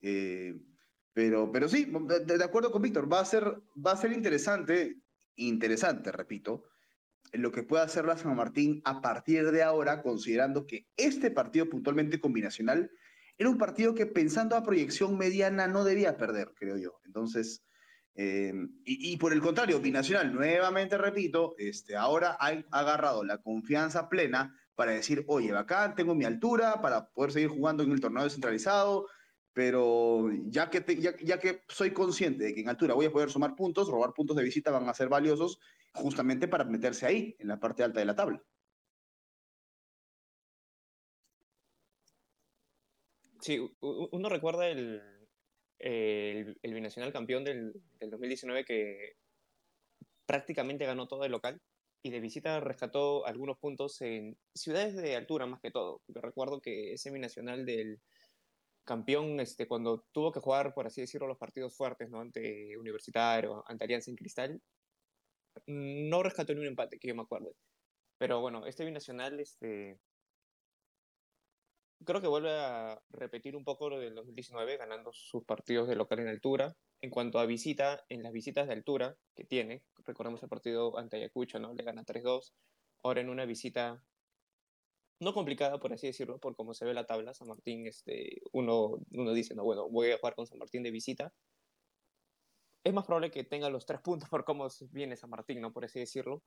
Eh, 0.00 0.54
pero, 1.12 1.52
pero 1.52 1.68
sí, 1.68 1.90
de, 2.06 2.38
de 2.38 2.44
acuerdo 2.44 2.70
con 2.70 2.82
Víctor, 2.82 3.12
va 3.12 3.20
a 3.20 3.24
ser, 3.24 3.44
va 3.74 3.92
a 3.92 3.96
ser 3.96 4.12
interesante, 4.12 4.98
interesante, 5.36 6.10
repito, 6.10 6.64
lo 7.32 7.50
que 7.52 7.62
pueda 7.62 7.84
hacer 7.84 8.04
la 8.04 8.16
San 8.16 8.36
Martín 8.36 8.82
a 8.84 9.00
partir 9.00 9.50
de 9.50 9.62
ahora, 9.62 10.02
considerando 10.02 10.66
que 10.66 10.86
este 10.96 11.30
partido 11.30 11.68
puntualmente 11.68 12.20
combinacional 12.20 12.90
era 13.38 13.50
un 13.50 13.58
partido 13.58 13.94
que 13.94 14.06
pensando 14.06 14.56
a 14.56 14.62
proyección 14.62 15.18
mediana 15.18 15.66
no 15.66 15.84
debía 15.84 16.16
perder, 16.16 16.52
creo 16.54 16.76
yo. 16.76 17.00
Entonces, 17.04 17.64
eh, 18.14 18.52
y, 18.84 19.16
por 19.16 19.32
el 19.32 19.40
contrario, 19.40 19.80
Binacional, 19.80 20.34
nuevamente 20.34 20.98
repito, 20.98 21.54
este, 21.58 21.96
ahora 21.96 22.36
ha 22.38 22.62
agarrado 22.70 23.24
la 23.24 23.38
confianza 23.38 24.08
plena 24.08 24.54
para 24.74 24.92
decir, 24.92 25.24
oye, 25.28 25.52
bacán, 25.52 25.94
tengo 25.94 26.14
mi 26.14 26.24
altura 26.24 26.80
para 26.80 27.08
poder 27.10 27.32
seguir 27.32 27.48
jugando 27.48 27.82
en 27.82 27.92
el 27.92 28.00
torneo 28.00 28.24
descentralizado, 28.24 29.06
pero 29.52 30.30
ya 30.46 30.70
que, 30.70 30.84
ya 31.22 31.38
que 31.38 31.62
soy 31.68 31.92
consciente 31.92 32.44
de 32.44 32.54
que 32.54 32.60
en 32.60 32.68
altura 32.68 32.94
voy 32.94 33.06
a 33.06 33.12
poder 33.12 33.30
sumar 33.30 33.54
puntos, 33.54 33.88
robar 33.88 34.12
puntos 34.12 34.36
de 34.36 34.42
visita 34.42 34.70
van 34.70 34.88
a 34.88 34.94
ser 34.94 35.08
valiosos 35.08 35.58
justamente 35.94 36.48
para 36.48 36.64
meterse 36.64 37.06
ahí, 37.06 37.36
en 37.38 37.48
la 37.48 37.60
parte 37.60 37.82
alta 37.82 38.00
de 38.00 38.06
la 38.06 38.14
tabla. 38.14 38.42
Sí, 43.42 43.58
uno 43.80 44.28
recuerda 44.30 44.68
el, 44.68 45.02
el, 45.78 46.58
el 46.62 46.74
binacional 46.74 47.12
campeón 47.12 47.44
del, 47.44 47.72
del 47.98 48.10
2019 48.10 48.64
que 48.64 49.16
prácticamente 50.26 50.86
ganó 50.86 51.08
todo 51.08 51.24
el 51.24 51.32
local. 51.32 51.60
y 52.04 52.10
de 52.10 52.20
visita 52.20 52.60
rescató 52.60 53.26
algunos 53.26 53.58
puntos 53.58 54.00
en 54.02 54.36
ciudades 54.54 54.96
de 54.96 55.16
altura 55.16 55.46
más 55.46 55.60
que 55.60 55.70
todo. 55.72 56.02
Yo 56.08 56.20
recuerdo 56.20 56.60
que 56.60 56.92
ese 56.94 57.10
binacional 57.12 57.66
del 57.66 58.00
campeón, 58.84 59.40
este, 59.40 59.66
cuando 59.68 60.04
tuvo 60.12 60.32
que 60.32 60.40
jugar, 60.40 60.74
por 60.74 60.86
así 60.86 61.00
decirlo, 61.02 61.28
los 61.28 61.38
partidos 61.38 61.76
fuertes, 61.76 62.10
¿no? 62.10 62.20
Ante 62.20 62.76
Universitario, 62.78 63.64
ante 63.68 63.84
Alianza 63.84 64.10
en 64.10 64.16
Cristal, 64.16 64.62
no 65.66 66.22
rescató 66.22 66.54
ni 66.54 66.60
un 66.60 66.66
empate, 66.68 66.98
que 66.98 67.08
yo 67.08 67.14
me 67.14 67.22
acuerdo. 67.22 67.54
Pero 68.18 68.40
bueno, 68.40 68.66
este 68.66 68.84
binacional, 68.84 69.40
este, 69.40 69.98
creo 72.04 72.20
que 72.20 72.28
vuelve 72.28 72.50
a 72.50 73.00
repetir 73.10 73.56
un 73.56 73.64
poco 73.64 73.88
lo 73.90 73.98
del 73.98 74.14
2019, 74.14 74.76
ganando 74.76 75.12
sus 75.12 75.44
partidos 75.44 75.88
de 75.88 75.96
local 75.96 76.20
en 76.20 76.28
altura. 76.28 76.76
En 77.00 77.10
cuanto 77.10 77.38
a 77.38 77.46
visita, 77.46 78.04
en 78.08 78.22
las 78.22 78.32
visitas 78.32 78.66
de 78.66 78.74
altura 78.74 79.16
que 79.34 79.44
tiene, 79.44 79.82
recordemos 80.04 80.42
el 80.42 80.48
partido 80.48 80.98
ante 80.98 81.16
Ayacucho, 81.16 81.58
¿no? 81.58 81.74
Le 81.74 81.82
gana 81.82 82.04
3-2. 82.04 82.52
Ahora 83.02 83.20
en 83.20 83.28
una 83.28 83.44
visita 83.44 84.02
no 85.22 85.32
complicada, 85.32 85.78
por 85.78 85.92
así 85.92 86.08
decirlo, 86.08 86.38
por 86.38 86.56
cómo 86.56 86.74
se 86.74 86.84
ve 86.84 86.94
la 86.94 87.06
tabla, 87.06 87.32
San 87.32 87.48
Martín, 87.48 87.86
este, 87.86 88.42
uno, 88.52 88.98
uno 89.12 89.32
dice, 89.32 89.54
no, 89.54 89.62
bueno, 89.64 89.88
voy 89.88 90.10
a 90.10 90.18
jugar 90.18 90.34
con 90.34 90.46
San 90.46 90.58
Martín 90.58 90.82
de 90.82 90.90
visita. 90.90 91.32
Es 92.84 92.92
más 92.92 93.06
probable 93.06 93.30
que 93.30 93.44
tenga 93.44 93.70
los 93.70 93.86
tres 93.86 94.00
puntos 94.00 94.28
por 94.30 94.44
cómo 94.44 94.66
viene 94.90 95.16
San 95.16 95.30
Martín, 95.30 95.60
¿no? 95.60 95.72
Por 95.72 95.84
así 95.84 96.00
decirlo. 96.00 96.42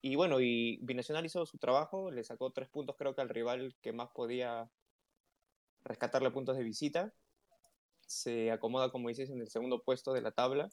Y 0.00 0.14
bueno, 0.16 0.40
y 0.40 0.78
Binacional 0.82 1.26
hizo 1.26 1.44
su 1.44 1.58
trabajo, 1.58 2.10
le 2.10 2.22
sacó 2.22 2.50
tres 2.52 2.68
puntos 2.68 2.96
creo 2.96 3.14
que 3.14 3.20
al 3.20 3.28
rival 3.28 3.74
que 3.80 3.92
más 3.92 4.10
podía 4.10 4.70
rescatarle 5.82 6.30
puntos 6.30 6.56
de 6.56 6.64
visita. 6.64 7.12
Se 8.06 8.50
acomoda, 8.50 8.90
como 8.90 9.08
dices, 9.08 9.30
en 9.30 9.40
el 9.40 9.48
segundo 9.48 9.82
puesto 9.82 10.12
de 10.12 10.22
la 10.22 10.30
tabla. 10.30 10.70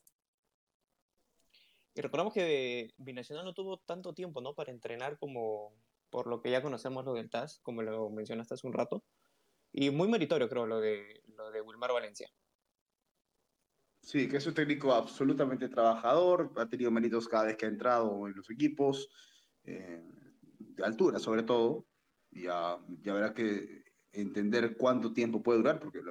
Y 1.96 2.02
recordamos 2.02 2.34
que 2.34 2.94
Binacional 2.98 3.46
no 3.46 3.54
tuvo 3.54 3.80
tanto 3.80 4.14
tiempo, 4.14 4.42
¿no? 4.42 4.54
Para 4.54 4.72
entrenar 4.72 5.18
como 5.18 5.74
por 6.10 6.28
lo 6.28 6.42
que 6.42 6.52
ya 6.52 6.62
conocemos 6.62 7.04
lo 7.06 7.14
del 7.14 7.30
TAS, 7.30 7.60
como 7.64 7.82
lo 7.82 8.10
mencionaste 8.10 8.54
hace 8.54 8.68
un 8.68 8.74
rato. 8.74 9.04
Y 9.72 9.90
muy 9.90 10.08
meritorio, 10.08 10.48
creo, 10.48 10.66
lo 10.66 10.80
de, 10.80 11.24
lo 11.36 11.52
de 11.52 11.62
Wilmar 11.62 11.92
Valencia. 11.92 12.30
Sí, 14.06 14.28
que 14.30 14.38
es 14.38 14.46
un 14.46 14.54
técnico 14.54 14.94
absolutamente 14.94 15.68
trabajador, 15.68 16.52
ha 16.58 16.70
tenido 16.70 16.92
méritos 16.92 17.28
cada 17.28 17.46
vez 17.46 17.58
que 17.58 17.66
ha 17.66 17.70
entrado 17.70 18.28
en 18.28 18.36
los 18.36 18.48
equipos, 18.52 19.10
eh, 19.64 20.04
de 20.60 20.86
altura 20.86 21.18
sobre 21.18 21.42
todo, 21.42 21.88
ya, 22.30 22.78
ya 23.02 23.14
habrá 23.14 23.34
que 23.34 23.84
entender 24.12 24.78
cuánto 24.78 25.12
tiempo 25.12 25.42
puede 25.42 25.58
durar, 25.58 25.80
porque 25.80 26.02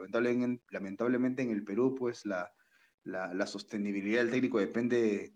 lamentablemente, 0.73 1.43
en 1.43 1.51
el 1.51 1.63
Perú, 1.63 1.95
pues 1.95 2.27
la, 2.27 2.53
la, 3.05 3.47
sostenibilidad 3.47 4.23
del 4.23 4.33
técnico 4.33 4.59
depende 4.59 5.33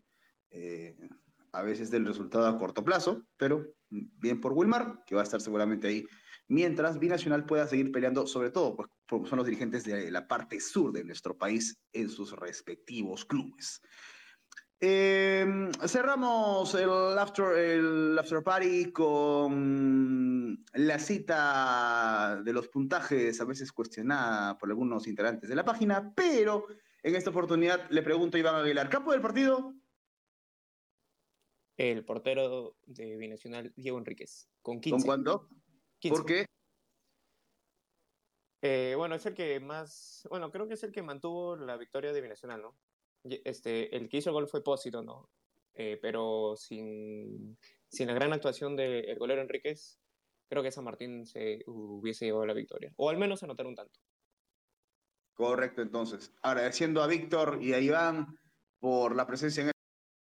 eh, 0.50 0.96
a 1.52 1.62
veces 1.62 1.92
del 1.92 2.06
resultado 2.06 2.48
a 2.48 2.58
corto 2.58 2.84
plazo, 2.84 3.22
pero 3.36 3.72
bien 3.88 4.40
por 4.40 4.52
Wilmar, 4.52 5.04
que 5.06 5.14
va 5.14 5.20
a 5.20 5.24
estar 5.24 5.40
seguramente 5.40 5.86
ahí 5.86 6.04
mientras 6.48 6.98
Binacional 6.98 7.46
pueda 7.46 7.68
seguir 7.68 7.92
peleando, 7.92 8.26
sobre 8.26 8.50
todo 8.50 8.74
pues, 8.74 8.88
son 9.08 9.38
los 9.38 9.46
dirigentes 9.46 9.84
de 9.84 10.10
la 10.10 10.26
parte 10.26 10.60
sur 10.60 10.92
de 10.92 11.04
nuestro 11.04 11.36
país 11.36 11.78
en 11.92 12.08
sus 12.08 12.32
respectivos 12.32 13.24
clubes. 13.24 13.80
Eh, 14.80 15.44
cerramos 15.86 16.72
el 16.74 17.18
after, 17.18 17.58
el 17.58 18.16
after 18.16 18.44
party 18.44 18.92
con 18.92 20.64
la 20.74 20.98
cita 21.00 22.40
de 22.44 22.52
los 22.52 22.68
puntajes, 22.68 23.40
a 23.40 23.44
veces 23.44 23.72
cuestionada 23.72 24.56
por 24.56 24.68
algunos 24.68 25.08
integrantes 25.08 25.48
de 25.48 25.56
la 25.56 25.64
página, 25.64 26.12
pero 26.14 26.66
en 27.02 27.16
esta 27.16 27.30
oportunidad 27.30 27.90
le 27.90 28.02
pregunto 28.02 28.36
a 28.36 28.40
Iván 28.40 28.54
Aguilar, 28.54 28.88
¿capo 28.88 29.10
del 29.10 29.20
partido? 29.20 29.74
El 31.76 32.04
portero 32.04 32.76
de 32.86 33.16
Binacional, 33.16 33.72
Diego 33.74 33.98
Enríquez, 33.98 34.48
con 34.62 34.80
15. 34.80 34.96
¿Con 34.96 35.06
cuánto? 35.06 35.48
15. 35.98 36.16
¿Por 36.16 36.26
qué? 36.26 36.46
Eh, 38.60 38.94
bueno, 38.96 39.14
es 39.14 39.24
el 39.26 39.34
que 39.34 39.60
más, 39.60 40.26
bueno, 40.30 40.50
creo 40.50 40.66
que 40.66 40.74
es 40.74 40.82
el 40.82 40.92
que 40.92 41.02
mantuvo 41.02 41.56
la 41.56 41.76
victoria 41.76 42.12
de 42.12 42.20
Binacional, 42.20 42.62
¿no? 42.62 42.76
Este, 43.24 43.94
el 43.96 44.08
que 44.08 44.18
hizo 44.18 44.30
el 44.30 44.34
gol 44.34 44.48
fue 44.48 44.64
Pósito, 44.64 45.02
¿no? 45.02 45.30
Eh, 45.74 45.98
pero 46.02 46.56
sin, 46.56 47.56
sin 47.88 48.08
la 48.08 48.14
gran 48.14 48.32
actuación 48.32 48.74
del 48.74 49.16
golero 49.18 49.42
Enríquez, 49.42 50.00
creo 50.48 50.62
que 50.62 50.72
San 50.72 50.84
Martín 50.84 51.24
se 51.24 51.62
hubiese 51.66 52.24
llevado 52.24 52.46
la 52.46 52.54
victoria. 52.54 52.92
O 52.96 53.10
al 53.10 53.18
menos 53.18 53.42
anotar 53.42 53.66
un 53.66 53.76
tanto. 53.76 54.00
Correcto, 55.34 55.82
entonces. 55.82 56.32
Agradeciendo 56.42 57.00
a 57.00 57.06
Víctor 57.06 57.58
y 57.62 57.74
a 57.74 57.78
Iván 57.78 58.26
por 58.80 59.14
la 59.14 59.26
presencia 59.26 59.62
en 59.62 59.70